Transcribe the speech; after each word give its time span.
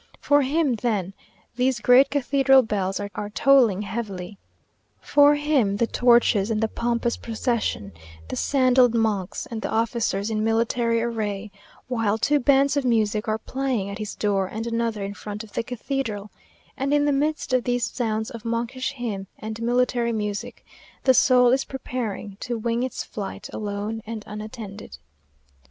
For 0.19 0.41
him, 0.41 0.73
then, 0.77 1.13
these 1.57 1.79
great 1.79 2.09
cathedral 2.09 2.63
bells 2.63 2.99
are 2.99 3.29
tolling 3.35 3.83
heavily; 3.83 4.39
for 4.99 5.35
him, 5.35 5.77
the 5.77 5.85
torches 5.85 6.49
and 6.49 6.59
the 6.59 6.67
pompous 6.67 7.17
procession 7.17 7.91
the 8.27 8.35
sandalled 8.35 8.95
monks, 8.95 9.45
and 9.45 9.61
the 9.61 9.69
officers 9.69 10.31
in 10.31 10.43
military 10.43 11.03
array; 11.03 11.51
while 11.87 12.17
two 12.17 12.39
bands 12.39 12.75
of 12.75 12.83
music 12.83 13.27
are 13.27 13.37
playing 13.37 13.91
at 13.91 13.99
his 13.99 14.15
door 14.15 14.47
and 14.47 14.65
another 14.65 15.03
in 15.03 15.13
front 15.13 15.43
of 15.43 15.53
the 15.53 15.61
cathedral, 15.61 16.31
and 16.75 16.95
in 16.95 17.05
the 17.05 17.13
midst 17.13 17.53
of 17.53 17.63
these 17.65 17.85
sounds 17.85 18.31
of 18.31 18.43
monkish 18.43 18.93
hymn 18.93 19.27
and 19.37 19.61
military 19.61 20.11
music, 20.11 20.65
the 21.03 21.13
soul 21.13 21.51
is 21.51 21.63
preparing 21.63 22.37
to 22.39 22.57
wing 22.57 22.81
its 22.81 23.03
flight 23.03 23.51
alone 23.53 24.01
and 24.07 24.23
unattended. 24.25 24.97